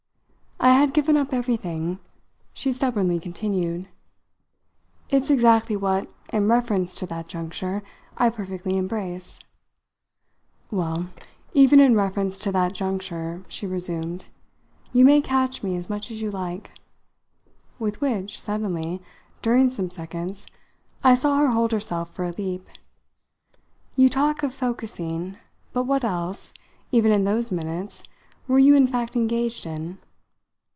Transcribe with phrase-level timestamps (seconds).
[0.63, 1.97] "I had given up everything,"
[2.53, 3.87] she stubbornly continued.
[5.09, 7.81] "It's exactly what, in reference to that juncture,
[8.15, 9.39] I perfectly embrace."
[10.69, 11.07] "Well,
[11.55, 14.27] even in reference to that juncture," she resumed,
[14.93, 16.69] "you may catch me as much as you like."
[17.79, 19.01] With which, suddenly,
[19.41, 20.45] during some seconds,
[21.03, 22.69] I saw her hold herself for a leap.
[23.95, 25.37] "You talk of 'focussing,'
[25.73, 26.53] but what else,
[26.91, 28.03] even in those minutes,
[28.47, 29.97] were you in fact engaged in?"